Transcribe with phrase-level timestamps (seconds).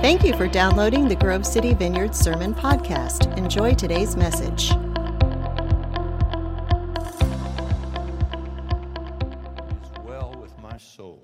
[0.00, 3.36] Thank you for downloading the Grove City Vineyard Sermon Podcast.
[3.36, 4.70] Enjoy today's message.
[4.70, 4.76] is
[10.02, 11.22] well with my soul.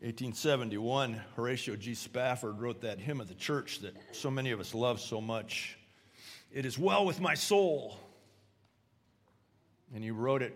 [0.00, 1.94] 1871, Horatio G.
[1.94, 5.78] Spafford wrote that hymn of the church that so many of us love so much.
[6.52, 7.98] It is well with my soul.
[9.94, 10.54] And he wrote it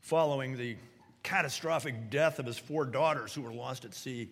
[0.00, 0.78] following the
[1.22, 4.30] catastrophic death of his four daughters who were lost at sea.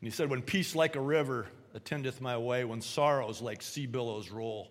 [0.00, 3.86] And he said, When peace like a river attendeth my way, when sorrows like sea
[3.86, 4.70] billows roll,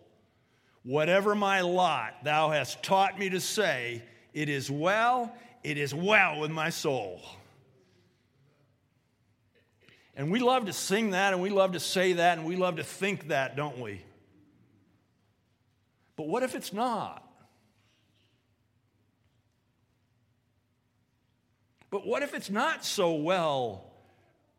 [0.84, 5.34] whatever my lot, thou hast taught me to say, It is well,
[5.64, 7.22] it is well with my soul.
[10.16, 12.78] And we love to sing that, and we love to say that, and we love
[12.78, 14.02] to think that, don't we?
[16.16, 17.24] But what if it's not?
[21.92, 23.87] But what if it's not so well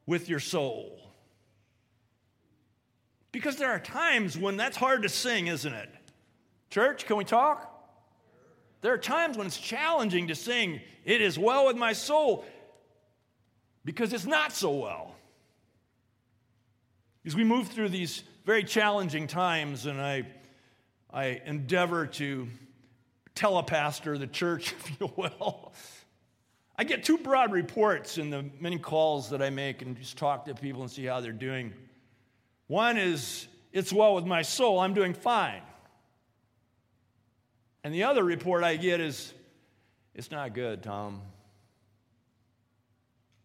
[0.08, 0.98] with your soul?
[3.30, 5.90] Because there are times when that's hard to sing, isn't it?
[6.70, 7.74] Church, can we talk?
[8.80, 12.46] There are times when it's challenging to sing, It is well with my soul,
[13.84, 15.14] because it's not so well.
[17.26, 20.26] As we move through these very challenging times, and I,
[21.12, 22.48] I endeavor to
[23.34, 25.74] tell a telepastor the church, if you will,
[26.80, 30.44] I get two broad reports in the many calls that I make and just talk
[30.44, 31.74] to people and see how they're doing.
[32.68, 35.62] One is, it's well with my soul, I'm doing fine.
[37.82, 39.34] And the other report I get is,
[40.14, 41.20] it's not good, Tom.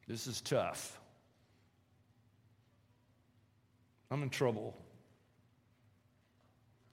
[0.07, 0.99] This is tough.
[4.11, 4.77] I'm in trouble.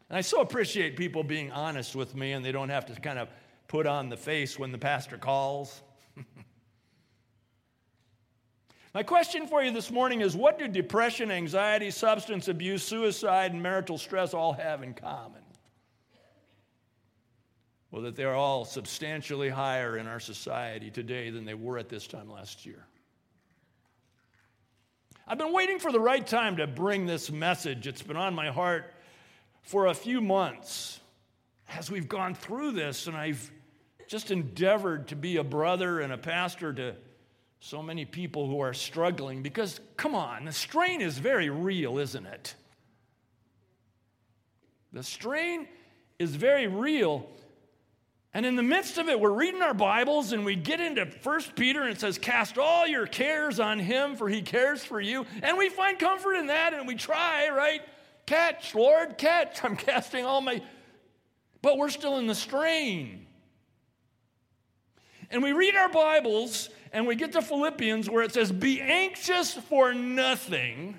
[0.08, 3.18] And I so appreciate people being honest with me and they don't have to kind
[3.18, 3.28] of
[3.68, 5.82] put on the face when the pastor calls.
[8.94, 13.62] My question for you this morning is what do depression, anxiety, substance abuse, suicide, and
[13.62, 15.42] marital stress all have in common?
[17.90, 22.06] Well, that they're all substantially higher in our society today than they were at this
[22.06, 22.86] time last year.
[25.26, 27.86] I've been waiting for the right time to bring this message.
[27.86, 28.92] It's been on my heart
[29.62, 30.98] for a few months
[31.76, 33.50] as we've gone through this, and I've
[34.10, 36.96] just endeavored to be a brother and a pastor to
[37.60, 42.26] so many people who are struggling because, come on, the strain is very real, isn't
[42.26, 42.56] it?
[44.92, 45.68] The strain
[46.18, 47.24] is very real.
[48.34, 51.40] And in the midst of it, we're reading our Bibles and we get into 1
[51.54, 55.24] Peter and it says, Cast all your cares on him, for he cares for you.
[55.40, 57.82] And we find comfort in that and we try, right?
[58.26, 59.62] Catch, Lord, catch.
[59.64, 60.62] I'm casting all my.
[61.62, 63.28] But we're still in the strain.
[65.30, 69.54] And we read our Bibles and we get to Philippians where it says, Be anxious
[69.54, 70.98] for nothing,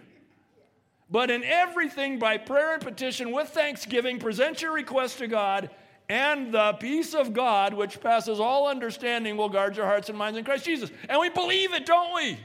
[1.10, 5.70] but in everything by prayer and petition with thanksgiving, present your requests to God,
[6.08, 10.38] and the peace of God, which passes all understanding, will guard your hearts and minds
[10.38, 10.92] in Christ Jesus.
[11.10, 12.38] And we believe it, don't we?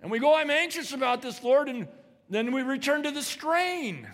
[0.00, 1.86] And we go, I'm anxious about this, Lord, and
[2.28, 4.08] then we return to the strain.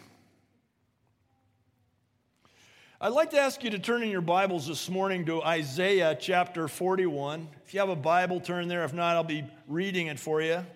[3.01, 6.67] I'd like to ask you to turn in your Bibles this morning to Isaiah chapter
[6.67, 7.47] 41.
[7.65, 8.83] If you have a Bible, turn there.
[8.83, 10.67] If not, I'll be reading it for you.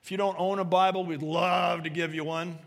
[0.00, 2.60] If you don't own a Bible, we'd love to give you one.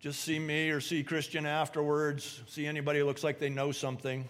[0.00, 4.26] Just see me or see Christian afterwards, see anybody who looks like they know something,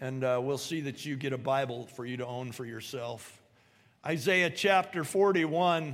[0.00, 3.40] and uh, we'll see that you get a Bible for you to own for yourself.
[4.04, 5.84] Isaiah chapter 41.
[5.84, 5.92] We're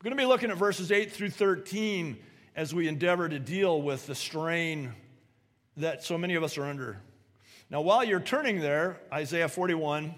[0.00, 2.16] going to be looking at verses 8 through 13
[2.54, 4.92] as we endeavor to deal with the strain
[5.76, 6.98] that so many of us are under.
[7.70, 10.14] Now, while you're turning there, Isaiah 41,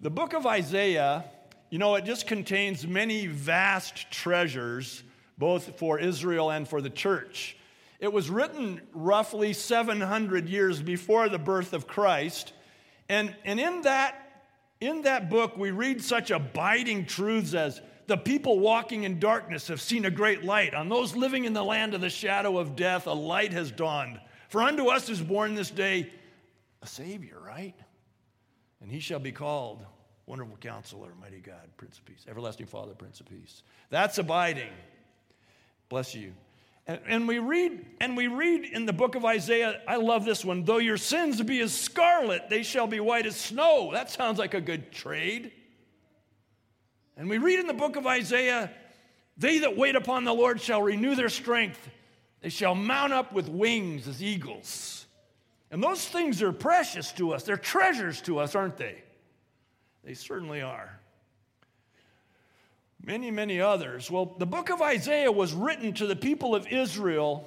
[0.00, 1.24] the book of Isaiah,
[1.70, 5.02] you know, it just contains many vast treasures,
[5.38, 7.56] both for Israel and for the church.
[8.00, 12.52] It was written roughly 700 years before the birth of Christ.
[13.08, 14.46] And, and in, that,
[14.80, 19.80] in that book, we read such abiding truths as the people walking in darkness have
[19.80, 20.74] seen a great light.
[20.74, 24.18] On those living in the land of the shadow of death, a light has dawned.
[24.50, 26.10] For unto us is born this day
[26.82, 27.76] a Savior, right?
[28.82, 29.86] And he shall be called
[30.26, 33.62] Wonderful Counselor, Mighty God, Prince of Peace, Everlasting Father, Prince of Peace.
[33.90, 34.72] That's abiding.
[35.88, 36.32] Bless you.
[36.88, 40.44] And, and, we read, and we read in the book of Isaiah, I love this
[40.44, 43.90] one, though your sins be as scarlet, they shall be white as snow.
[43.92, 45.52] That sounds like a good trade.
[47.16, 48.72] And we read in the book of Isaiah,
[49.36, 51.88] they that wait upon the Lord shall renew their strength.
[52.40, 55.06] They shall mount up with wings as eagles.
[55.70, 57.42] And those things are precious to us.
[57.42, 59.02] They're treasures to us, aren't they?
[60.04, 60.98] They certainly are.
[63.04, 64.10] many, many others.
[64.10, 67.46] Well, the book of Isaiah was written to the people of Israel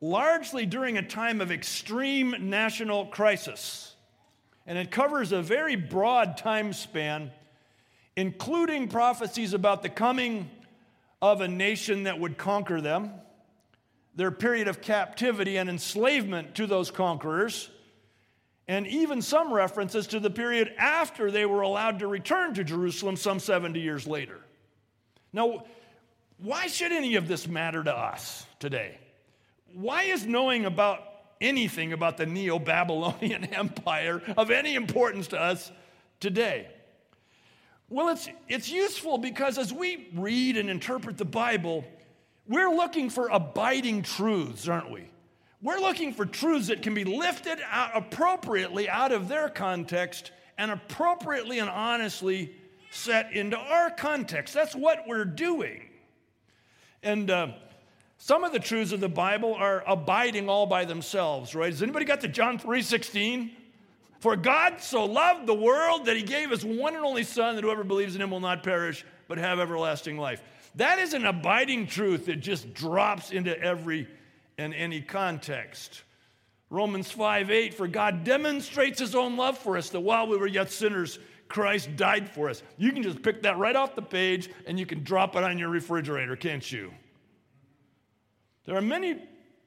[0.00, 3.94] largely during a time of extreme national crisis.
[4.66, 7.30] And it covers a very broad time span,
[8.16, 10.50] including prophecies about the coming
[11.22, 13.12] of a nation that would conquer them,
[14.16, 17.70] their period of captivity and enslavement to those conquerors,
[18.68, 23.16] and even some references to the period after they were allowed to return to Jerusalem
[23.16, 24.40] some 70 years later.
[25.32, 25.64] Now,
[26.38, 28.98] why should any of this matter to us today?
[29.74, 31.02] Why is knowing about
[31.40, 35.70] anything about the Neo Babylonian Empire of any importance to us
[36.20, 36.68] today?
[37.90, 41.84] Well, it's, it's useful because as we read and interpret the Bible,
[42.46, 45.08] we're looking for abiding truths, aren't we?
[45.62, 50.70] We're looking for truths that can be lifted out appropriately out of their context and
[50.70, 52.54] appropriately and honestly
[52.90, 54.52] set into our context.
[54.52, 55.88] That's what we're doing.
[57.02, 57.48] And uh,
[58.18, 61.72] some of the truths of the Bible are abiding all by themselves, right?
[61.72, 63.50] Has anybody got the John 3:16?
[64.20, 67.64] For God so loved the world that he gave his one and only Son, that
[67.64, 70.42] whoever believes in him will not perish, but have everlasting life.
[70.76, 74.08] That is an abiding truth that just drops into every
[74.58, 76.02] and any context.
[76.70, 80.46] Romans 5 8, for God demonstrates his own love for us, that while we were
[80.46, 81.18] yet sinners,
[81.48, 82.62] Christ died for us.
[82.78, 85.58] You can just pick that right off the page and you can drop it on
[85.58, 86.92] your refrigerator, can't you?
[88.64, 89.22] There are many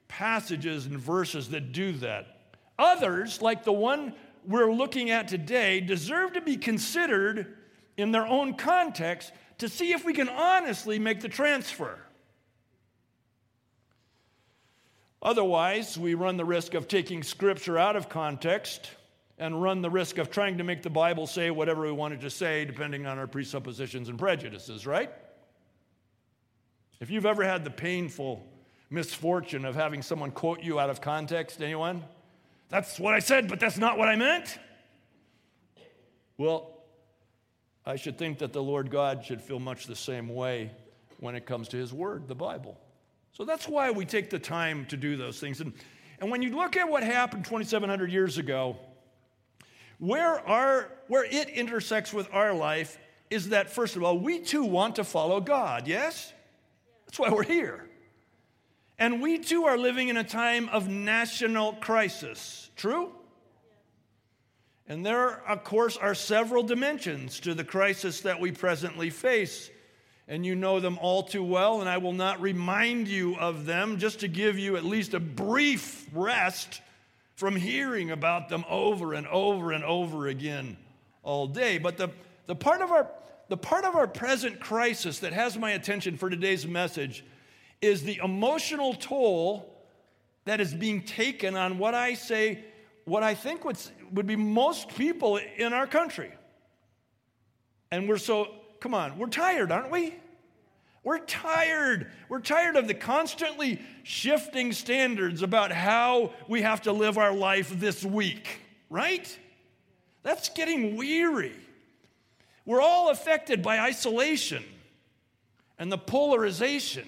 [0.08, 2.58] passages and verses that do that.
[2.80, 4.14] Others, like the one
[4.46, 7.56] we're looking at today, deserve to be considered
[7.96, 12.00] in their own context to see if we can honestly make the transfer.
[15.22, 18.92] Otherwise, we run the risk of taking scripture out of context
[19.40, 22.30] and run the risk of trying to make the Bible say whatever we wanted to
[22.30, 25.12] say, depending on our presuppositions and prejudices, right?
[27.00, 28.46] If you've ever had the painful
[28.90, 32.04] misfortune of having someone quote you out of context, anyone?
[32.70, 34.58] That's what I said, but that's not what I meant.
[36.38, 36.77] Well,
[37.88, 40.72] I should think that the Lord God should feel much the same way
[41.22, 42.78] when it comes to His Word, the Bible.
[43.32, 45.62] So that's why we take the time to do those things.
[45.62, 45.72] And,
[46.20, 48.76] and when you look at what happened 2,700 years ago,
[50.00, 53.00] where, our, where it intersects with our life
[53.30, 56.34] is that, first of all, we too want to follow God, yes?
[57.06, 57.88] That's why we're here.
[59.00, 62.70] And we too are living in a time of national crisis.
[62.76, 63.14] True?
[64.88, 69.70] And there, of course, are several dimensions to the crisis that we presently face
[70.28, 73.98] and you know them all too well, and I will not remind you of them
[73.98, 76.82] just to give you at least a brief rest
[77.36, 80.76] from hearing about them over and over and over again
[81.24, 81.78] all day.
[81.78, 82.10] But the,
[82.46, 83.08] the, part of our,
[83.48, 87.24] the part of our present crisis that has my attention for today's message
[87.82, 89.74] is the emotional toll
[90.44, 92.66] that is being taken on what I say,
[93.08, 93.78] what I think would,
[94.12, 96.32] would be most people in our country.
[97.90, 98.50] And we're so
[98.82, 100.14] come on, we're tired, aren't we?
[101.04, 102.12] We're tired.
[102.28, 107.72] We're tired of the constantly shifting standards about how we have to live our life
[107.80, 108.60] this week,
[108.90, 109.40] right?
[110.24, 111.56] That's getting weary.
[112.66, 114.66] We're all affected by isolation
[115.80, 117.08] and the polarization.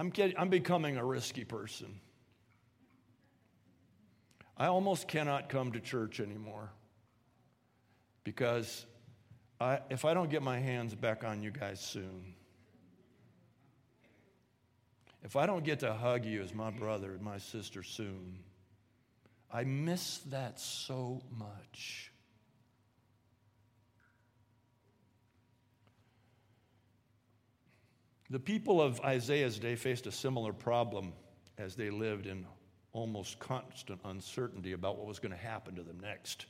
[0.00, 2.00] I'm, getting, I'm becoming a risky person.
[4.56, 6.70] I almost cannot come to church anymore
[8.24, 8.86] because
[9.60, 12.32] I, if I don't get my hands back on you guys soon,
[15.22, 18.38] if I don't get to hug you as my brother and my sister soon,
[19.52, 22.09] I miss that so much.
[28.30, 31.12] The people of Isaiah's day faced a similar problem
[31.58, 32.46] as they lived in
[32.92, 36.46] almost constant uncertainty about what was going to happen to them next.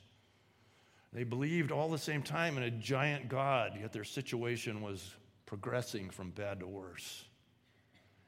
[1.11, 5.15] They believed all the same time in a giant God, yet their situation was
[5.47, 7.25] progressing from bad to worse.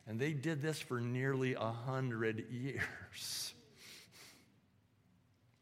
[0.08, 3.54] And they did this for nearly a hundred years.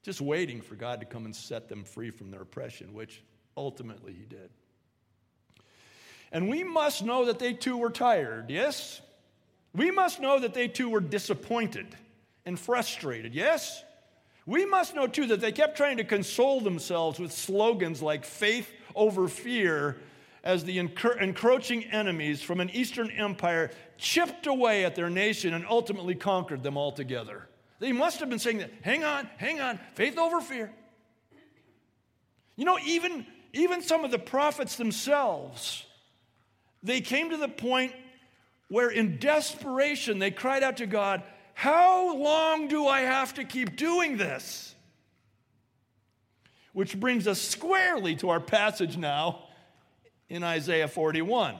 [0.01, 3.21] Just waiting for God to come and set them free from their oppression, which
[3.55, 4.50] ultimately He did.
[6.32, 9.02] And we must know that they too were tired, yes?
[9.76, 11.88] We must know that they too were disappointed
[12.46, 13.84] and frustrated, yes?
[14.46, 18.72] We must know too that they kept trying to console themselves with slogans like faith
[18.96, 19.98] over fear
[20.44, 26.16] as the encroaching enemies from an Eastern empire chipped away at their nation and ultimately
[26.16, 27.48] conquered them altogether.
[27.80, 30.72] They must have been saying that, hang on, hang on, faith over fear.
[32.56, 35.86] You know, even, even some of the prophets themselves,
[36.84, 37.94] they came to the point
[38.68, 41.24] where in desperation they cried out to God,
[41.54, 44.74] How long do I have to keep doing this?
[46.74, 49.44] Which brings us squarely to our passage now
[50.30, 51.56] in Isaiah 41.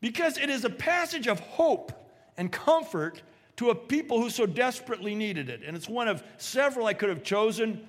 [0.00, 1.92] Because it is a passage of hope
[2.38, 3.22] and comfort
[3.56, 5.60] to a people who so desperately needed it.
[5.66, 7.86] And it's one of several I could have chosen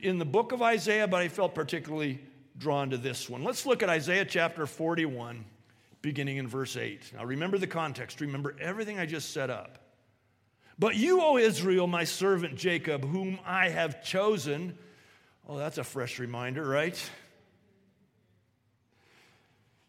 [0.00, 2.20] in the book of Isaiah, but I felt particularly
[2.56, 3.42] drawn to this one.
[3.42, 5.44] Let's look at Isaiah chapter 41,
[6.02, 7.12] beginning in verse 8.
[7.14, 9.78] Now remember the context, remember everything I just set up.
[10.78, 14.76] But you, O Israel, my servant Jacob, whom I have chosen.
[15.48, 16.98] Oh, that's a fresh reminder, right?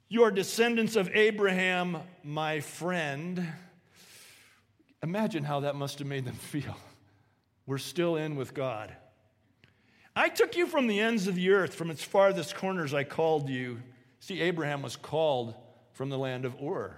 [0.08, 3.48] You are descendants of Abraham, my friend.
[5.02, 6.78] Imagine how that must have made them feel.
[7.66, 8.96] We're still in with God.
[10.16, 13.50] I took you from the ends of the earth, from its farthest corners, I called
[13.50, 13.82] you.
[14.22, 15.56] See, Abraham was called
[15.94, 16.98] from the land of Ur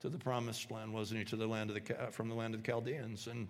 [0.00, 1.24] to the promised land, wasn't he?
[1.26, 3.26] To the land of the, uh, from the land of the Chaldeans.
[3.26, 3.48] And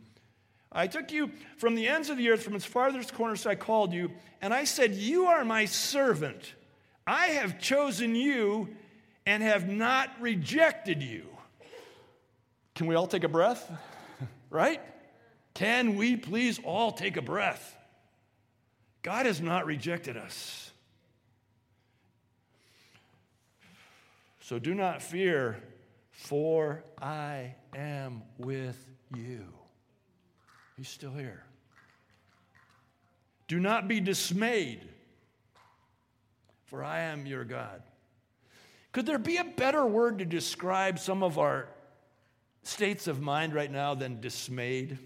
[0.73, 3.93] I took you from the ends of the earth, from its farthest corners, I called
[3.93, 6.55] you, and I said, You are my servant.
[7.07, 8.69] I have chosen you
[9.27, 11.27] and have not rejected you.
[12.75, 13.71] Can we all take a breath?
[14.51, 14.81] right?
[15.53, 17.77] Can we please all take a breath?
[19.05, 20.73] God has not rejected us.
[24.41, 25.63] So do not fear,
[26.11, 28.83] for I am with
[29.15, 29.45] you.
[30.79, 31.45] He's still here.
[33.47, 34.89] Do not be dismayed,
[36.65, 37.83] for I am your God.
[38.93, 41.69] Could there be a better word to describe some of our
[42.63, 44.99] states of mind right now than dismayed?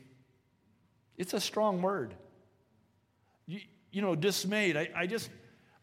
[1.16, 2.14] It's a strong word.
[3.90, 4.76] You know, dismayed.
[4.76, 5.30] I, I just,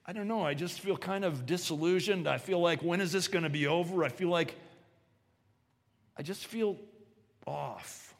[0.06, 2.28] I don't know, I just feel kind of disillusioned.
[2.28, 4.04] I feel like, when is this going to be over?
[4.04, 4.56] I feel like,
[6.18, 6.78] I just feel
[7.46, 8.14] off.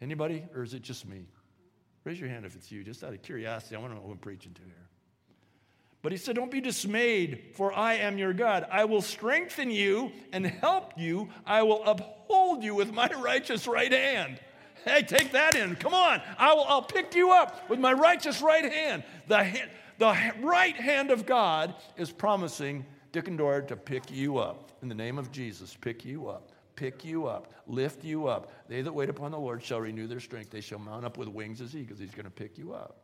[0.00, 0.44] Anybody?
[0.54, 1.26] Or is it just me?
[2.04, 3.76] Raise your hand if it's you, just out of curiosity.
[3.76, 4.88] I want to know who I'm preaching to here.
[6.02, 8.66] But he said, Don't be dismayed, for I am your God.
[8.70, 11.28] I will strengthen you and help you.
[11.46, 14.40] I will uphold you with my righteous right hand.
[14.84, 15.76] Hey, take that in.
[15.76, 16.20] Come on.
[16.38, 19.04] I will, I'll pick you up with my righteous right hand.
[19.28, 19.60] The,
[19.98, 24.72] the right hand of God is promising Dick and Dora to pick you up.
[24.82, 26.50] In the name of Jesus, pick you up.
[26.74, 28.50] Pick you up, lift you up.
[28.68, 30.50] They that wait upon the Lord shall renew their strength.
[30.50, 31.98] They shall mount up with wings as eagles.
[31.98, 32.98] He's going to pick you up.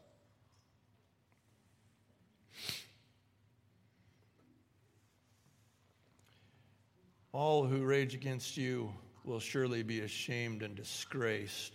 [7.32, 8.92] All who rage against you
[9.28, 11.75] will surely be ashamed and disgraced.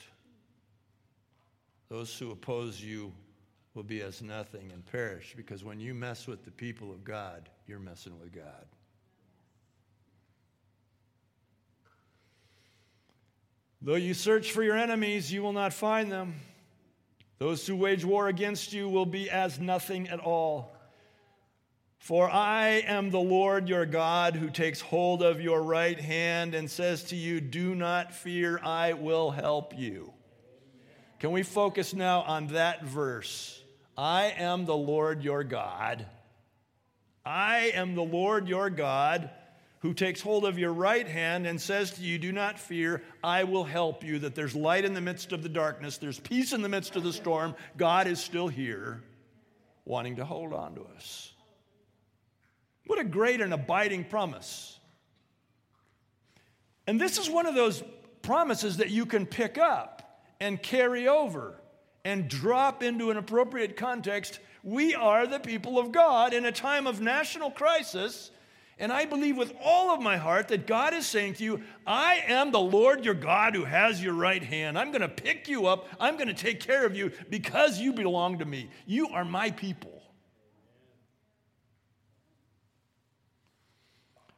[1.87, 3.13] Those who oppose you
[3.75, 7.47] will be as nothing and perish because when you mess with the people of God,
[7.67, 8.65] you're messing with God.
[13.83, 16.35] Though you search for your enemies, you will not find them.
[17.37, 20.72] Those who wage war against you will be as nothing at all.
[22.03, 26.69] For I am the Lord your God who takes hold of your right hand and
[26.69, 30.11] says to you, Do not fear, I will help you.
[31.19, 33.63] Can we focus now on that verse?
[33.97, 36.05] I am the Lord your God.
[37.25, 39.29] I am the Lord your God
[39.79, 43.45] who takes hold of your right hand and says to you, Do not fear, I
[43.45, 44.19] will help you.
[44.19, 47.03] That there's light in the midst of the darkness, there's peace in the midst of
[47.03, 47.55] the storm.
[47.77, 49.01] God is still here,
[49.85, 51.32] wanting to hold on to us.
[52.85, 54.79] What a great and abiding promise.
[56.87, 57.83] And this is one of those
[58.21, 61.55] promises that you can pick up and carry over
[62.03, 64.39] and drop into an appropriate context.
[64.63, 68.31] We are the people of God in a time of national crisis.
[68.79, 72.23] And I believe with all of my heart that God is saying to you, I
[72.27, 74.77] am the Lord your God who has your right hand.
[74.77, 75.87] I'm going to pick you up.
[75.99, 78.69] I'm going to take care of you because you belong to me.
[78.85, 79.92] You are my people.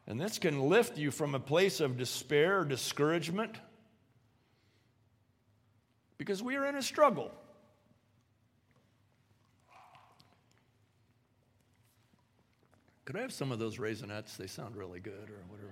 [0.07, 3.55] And this can lift you from a place of despair or discouragement
[6.17, 7.31] because we are in a struggle.
[13.05, 14.35] Could I have some of those Raisinets?
[14.35, 15.69] They sound really good, or whatever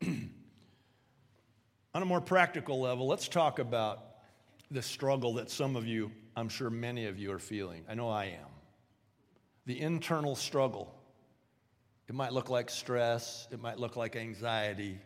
[0.00, 0.12] they are.
[1.94, 4.15] On a more practical level, let's talk about
[4.70, 7.84] the struggle that some of you I'm sure many of you are feeling.
[7.88, 8.50] I know I am.
[9.64, 10.94] The internal struggle.
[12.08, 15.00] It might look like stress, it might look like anxiety,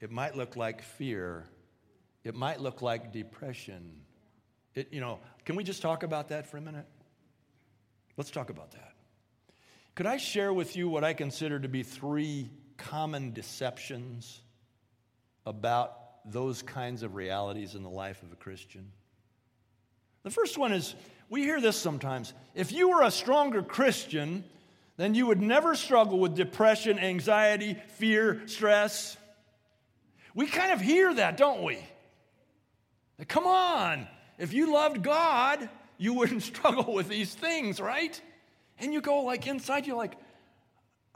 [0.00, 1.44] it might look like fear,
[2.24, 4.00] it might look like depression.
[4.74, 6.86] It, you know, can we just talk about that for a minute?
[8.16, 8.94] Let's talk about that.
[9.94, 14.40] Could I share with you what I consider to be three common deceptions
[15.46, 18.90] about those kinds of realities in the life of a Christian?
[20.22, 20.94] The first one is
[21.28, 22.34] we hear this sometimes.
[22.54, 24.44] If you were a stronger Christian,
[24.96, 29.16] then you would never struggle with depression, anxiety, fear, stress.
[30.34, 31.78] We kind of hear that, don't we?
[33.28, 34.08] Come on,
[34.38, 38.20] if you loved God, you wouldn't struggle with these things, right?
[38.78, 40.16] And you go like inside, you're like,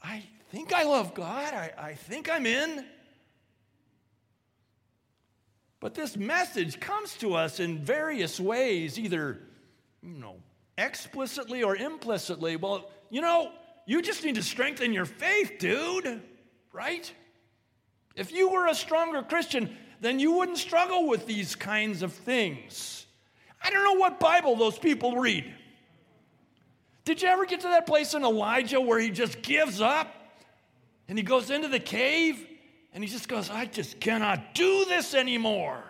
[0.02, 1.54] I think I love God.
[1.54, 2.84] I, I think I'm in.
[5.84, 9.38] But this message comes to us in various ways, either,
[10.02, 10.36] you know,
[10.78, 12.56] explicitly or implicitly.
[12.56, 13.52] Well, you know,
[13.84, 16.22] you just need to strengthen your faith, dude,
[16.72, 17.12] right?
[18.16, 23.04] If you were a stronger Christian, then you wouldn't struggle with these kinds of things.
[23.62, 25.52] I don't know what Bible those people read.
[27.04, 30.08] Did you ever get to that place in Elijah where he just gives up
[31.08, 32.42] and he goes into the cave
[32.94, 35.82] and he just goes, I just cannot do this anymore?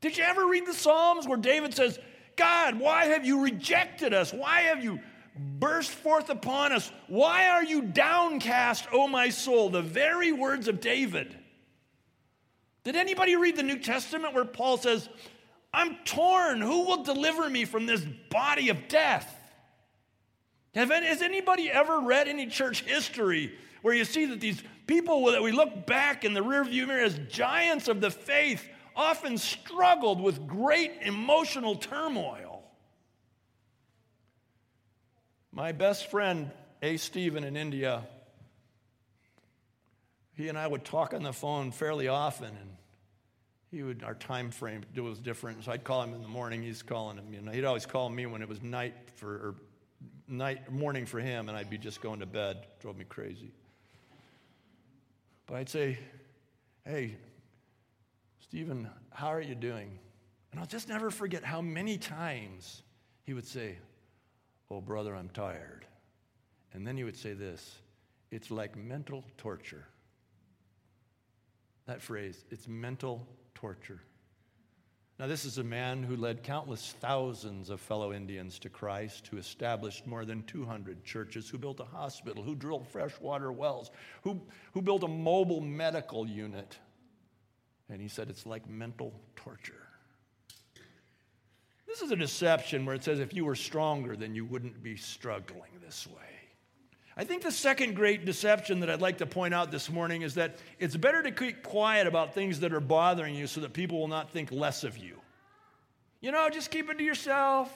[0.00, 1.98] Did you ever read the Psalms where David says,
[2.36, 4.32] God, why have you rejected us?
[4.32, 5.00] Why have you
[5.34, 6.92] burst forth upon us?
[7.08, 9.70] Why are you downcast, O my soul?
[9.70, 11.36] The very words of David.
[12.84, 15.08] Did anybody read the New Testament where Paul says,
[15.72, 16.60] I'm torn.
[16.60, 19.34] Who will deliver me from this body of death?
[20.74, 23.52] Has anybody ever read any church history
[23.82, 27.16] where you see that these people that we look back in the rearview mirror as
[27.28, 32.64] giants of the faith often struggled with great emotional turmoil?
[35.52, 36.50] My best friend,
[36.82, 36.96] A.
[36.96, 38.06] Stephen in India,
[40.34, 42.76] he and I would talk on the phone fairly often, and
[43.70, 45.64] he would our time frame was different.
[45.64, 46.62] So I'd call him in the morning.
[46.62, 47.34] He's calling him.
[47.34, 49.54] You know, he'd always call me when it was night for or
[50.28, 52.66] night morning for him, and I'd be just going to bed.
[52.80, 53.52] Drove me crazy.
[55.48, 55.98] But I'd say,
[56.84, 57.16] "Hey,
[58.38, 59.98] Stephen, how are you doing?"
[60.52, 62.82] And I'll just never forget how many times
[63.24, 63.78] he would say,
[64.70, 65.86] "Oh, brother, I'm tired,"
[66.74, 67.80] and then he would say this,
[68.30, 69.88] "It's like mental torture."
[71.86, 74.02] That phrase, it's mental torture.
[75.18, 79.36] Now, this is a man who led countless thousands of fellow Indians to Christ, who
[79.36, 83.90] established more than 200 churches, who built a hospital, who drilled freshwater wells,
[84.22, 84.40] who,
[84.72, 86.78] who built a mobile medical unit.
[87.88, 89.88] And he said it's like mental torture.
[91.88, 94.96] This is a deception where it says if you were stronger, then you wouldn't be
[94.96, 96.47] struggling this way.
[97.20, 100.34] I think the second great deception that I'd like to point out this morning is
[100.34, 103.98] that it's better to keep quiet about things that are bothering you so that people
[103.98, 105.16] will not think less of you.
[106.20, 107.72] You know, just keep it to yourself.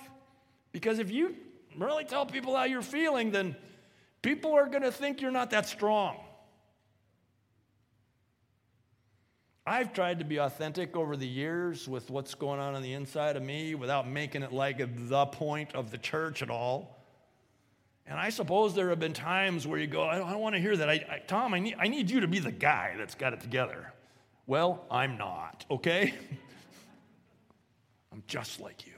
[0.70, 1.34] Because if you
[1.76, 3.56] really tell people how you're feeling, then
[4.22, 6.18] people are going to think you're not that strong.
[9.66, 13.36] I've tried to be authentic over the years with what's going on on the inside
[13.36, 14.78] of me without making it like
[15.08, 17.01] the point of the church at all.
[18.06, 20.60] And I suppose there have been times where you go, I don't, don't want to
[20.60, 20.88] hear that.
[20.88, 23.40] I, I, Tom, I need, I need you to be the guy that's got it
[23.40, 23.92] together.
[24.46, 26.14] Well, I'm not, okay?
[28.12, 28.92] I'm just like you.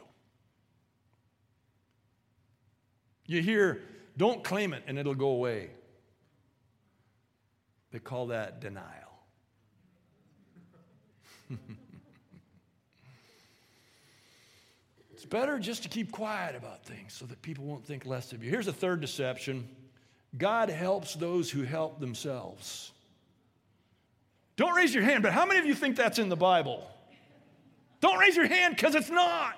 [3.26, 3.82] You hear,
[4.16, 5.70] don't claim it and it'll go away.
[7.90, 8.84] They call that denial.
[15.24, 18.44] It's better just to keep quiet about things so that people won't think less of
[18.44, 18.50] you.
[18.50, 19.66] Here's a third deception
[20.36, 22.92] God helps those who help themselves.
[24.56, 26.86] Don't raise your hand, but how many of you think that's in the Bible?
[28.02, 29.56] Don't raise your hand because it's not.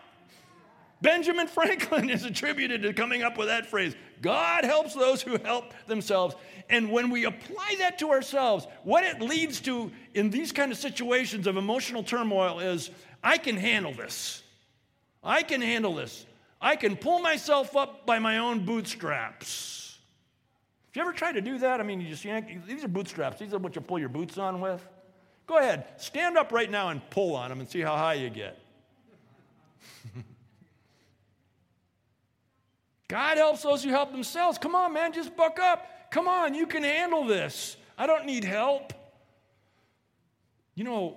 [1.03, 5.75] Benjamin Franklin is attributed to coming up with that phrase God helps those who help
[5.89, 6.37] themselves.
[6.71, 10.79] And when we apply that to ourselves, what it leads to in these kind of
[10.79, 12.91] situations of emotional turmoil is
[13.25, 14.45] I can handle this.
[15.23, 16.27] I can handle this.
[16.61, 19.99] I can pull myself up by my own bootstraps.
[20.89, 21.81] Have you ever tried to do that?
[21.81, 23.39] I mean, you just yank, these are bootstraps.
[23.39, 24.83] These are what you pull your boots on with.
[25.47, 28.31] Go ahead, stand up right now and pull on them and see how high you
[28.31, 28.59] get.
[33.09, 34.59] God helps those who help themselves.
[34.59, 36.11] Come on, man, just buck up.
[36.11, 37.77] Come on, you can handle this.
[37.99, 38.93] I don't need help.
[40.75, 41.17] You know,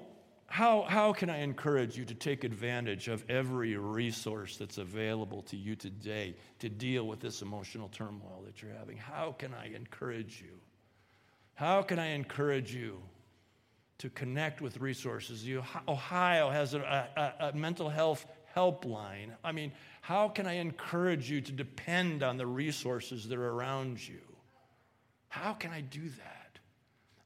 [0.50, 5.56] how, how can I encourage you to take advantage of every resource that's available to
[5.56, 8.98] you today to deal with this emotional turmoil that you're having?
[8.98, 10.60] How can I encourage you?
[11.54, 13.00] How can I encourage you
[14.00, 15.46] to connect with resources?
[15.46, 16.80] You, Ohio has a,
[17.40, 19.36] a, a mental health helpline.
[19.44, 24.06] I mean, how can I encourage you to depend on the resources that are around
[24.06, 24.22] you?
[25.28, 26.39] How can I do that?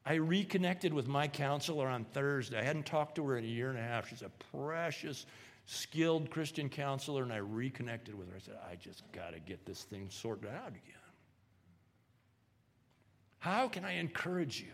[0.06, 2.58] I reconnected with my counselor on Thursday.
[2.58, 4.08] I hadn't talked to her in a year and a half.
[4.08, 5.24] She's a precious,
[5.64, 8.36] skilled Christian counselor, and I reconnected with her.
[8.36, 10.94] I said, I just got to get this thing sorted out again.
[13.38, 14.72] How can I encourage you?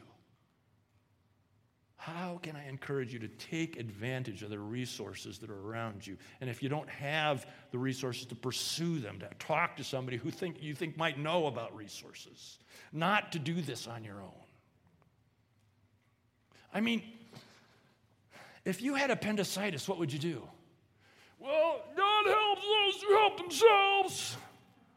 [1.96, 6.16] How can I encourage you to take advantage of the resources that are around you?
[6.40, 10.30] And if you don't have the resources, to pursue them, to talk to somebody who
[10.30, 12.58] think, you think might know about resources,
[12.90, 14.32] not to do this on your own.
[16.72, 17.02] I mean,
[18.64, 20.42] if you had appendicitis, what would you do?
[21.38, 24.36] Well, God helps those who help themselves.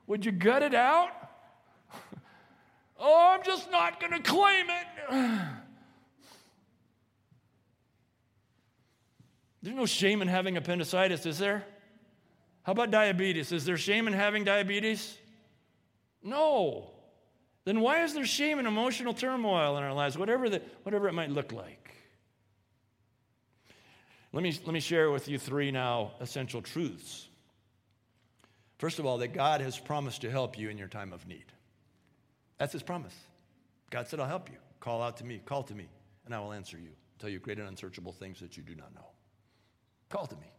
[0.08, 1.10] Would you gut it out?
[3.00, 4.88] oh, I'm just not going to claim it.
[9.62, 11.64] There's no shame in having appendicitis, is there?
[12.64, 13.54] How about diabetes?
[13.54, 15.18] Is there shame in having diabetes?
[16.22, 16.93] No.
[17.66, 21.14] Then why is there shame and emotional turmoil in our lives, whatever, the, whatever it
[21.14, 21.96] might look like?
[24.34, 27.28] Let me, let me share with you three now essential truths.
[28.80, 31.46] First of all, that God has promised to help you in your time of need.
[32.58, 33.16] That's his promise.
[33.90, 34.58] God said, I'll help you.
[34.80, 35.88] Call out to me, call to me,
[36.26, 38.94] and I will answer you, tell you great and unsearchable things that you do not
[38.94, 39.06] know.
[40.10, 40.52] Call to me.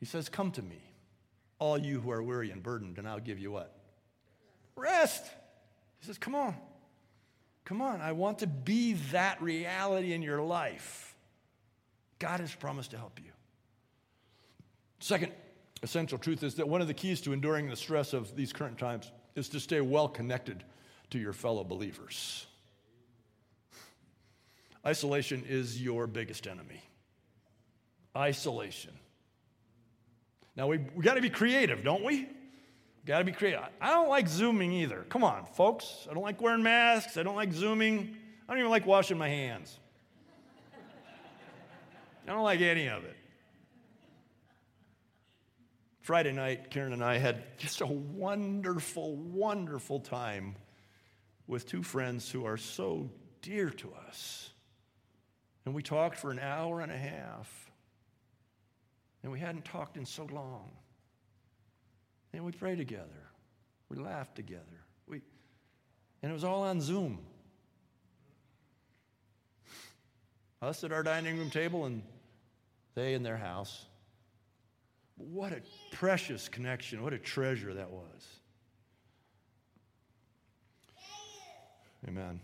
[0.00, 0.82] He says, Come to me,
[1.62, 3.72] all you who are weary and burdened, and I'll give you what?
[4.74, 5.24] Rest.
[6.00, 6.56] He says, Come on.
[7.64, 8.00] Come on.
[8.00, 11.14] I want to be that reality in your life.
[12.18, 13.30] God has promised to help you.
[14.98, 15.32] Second
[15.84, 18.76] essential truth is that one of the keys to enduring the stress of these current
[18.76, 20.64] times is to stay well connected
[21.10, 22.46] to your fellow believers.
[24.84, 26.82] Isolation is your biggest enemy.
[28.16, 28.92] Isolation.
[30.56, 32.28] Now, we, we got to be creative, don't we?
[33.04, 33.60] Got to be creative.
[33.80, 35.04] I don't like Zooming either.
[35.08, 36.06] Come on, folks.
[36.10, 37.16] I don't like wearing masks.
[37.16, 38.16] I don't like Zooming.
[38.48, 39.78] I don't even like washing my hands.
[42.26, 43.16] I don't like any of it.
[46.02, 50.56] Friday night, Karen and I had just a wonderful, wonderful time
[51.46, 53.08] with two friends who are so
[53.40, 54.50] dear to us.
[55.64, 57.71] And we talked for an hour and a half.
[59.22, 60.70] And we hadn't talked in so long.
[62.32, 63.28] And we prayed together.
[63.88, 64.62] We laughed together.
[65.06, 65.20] We,
[66.22, 67.18] and it was all on Zoom.
[70.60, 72.02] Us at our dining room table and
[72.94, 73.86] they in their house.
[75.16, 75.60] What a
[75.92, 77.02] precious connection.
[77.02, 78.40] What a treasure that was.
[82.08, 82.40] Amen.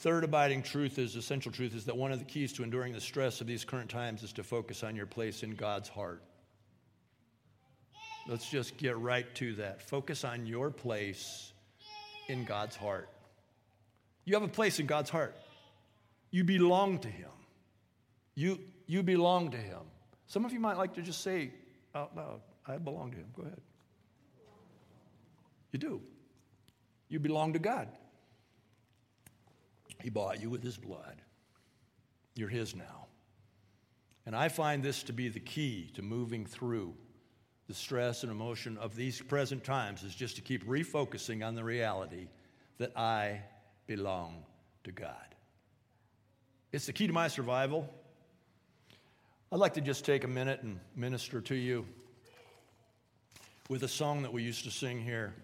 [0.00, 3.02] Third abiding truth is essential truth is that one of the keys to enduring the
[3.02, 6.22] stress of these current times is to focus on your place in God's heart.
[8.26, 9.82] Let's just get right to that.
[9.82, 11.52] Focus on your place
[12.28, 13.10] in God's heart.
[14.24, 15.36] You have a place in God's heart.
[16.30, 17.28] You belong to Him.
[18.34, 19.80] You, you belong to Him.
[20.28, 21.50] Some of you might like to just say
[21.94, 23.26] oh, out loud, I belong to Him.
[23.36, 23.60] Go ahead.
[25.72, 26.00] You do.
[27.10, 27.88] You belong to God.
[30.02, 31.22] He bought you with his blood.
[32.34, 33.06] You're his now.
[34.26, 36.94] And I find this to be the key to moving through
[37.66, 41.62] the stress and emotion of these present times is just to keep refocusing on the
[41.62, 42.28] reality
[42.78, 43.42] that I
[43.86, 44.44] belong
[44.84, 45.14] to God.
[46.72, 47.88] It's the key to my survival.
[49.52, 51.86] I'd like to just take a minute and minister to you
[53.68, 55.34] with a song that we used to sing here.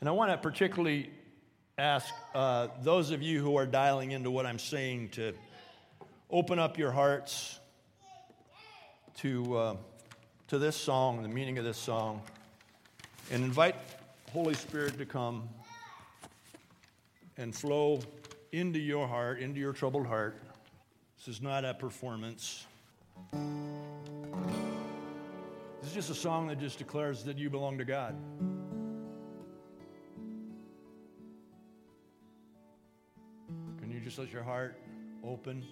[0.00, 1.10] And I want to particularly
[1.78, 5.32] ask uh, those of you who are dialing into what I'm saying to
[6.30, 7.58] open up your hearts
[9.18, 9.76] to, uh,
[10.48, 12.20] to this song, the meaning of this song,
[13.30, 13.76] and invite
[14.32, 15.48] Holy Spirit to come
[17.38, 18.00] and flow
[18.52, 20.36] into your heart, into your troubled heart.
[21.18, 22.66] This is not a performance.
[25.80, 28.14] This is just a song that just declares that you belong to God.
[34.12, 34.76] Just let your heart
[35.24, 35.64] open.